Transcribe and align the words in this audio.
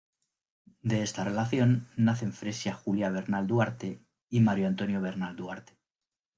De 0.89 0.97
esta 1.07 1.23
relación, 1.23 1.69
nacen 1.95 2.33
Fresia 2.33 2.73
Julia 2.73 3.11
Vernal 3.11 3.45
Duarte 3.45 3.99
y 4.31 4.39
Mario 4.39 4.65
Antonio 4.67 4.99
Vernal 4.99 5.35
Duarte. 5.35 5.77